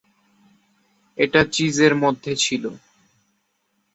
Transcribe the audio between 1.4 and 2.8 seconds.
চিজের মধ্যে ছিল।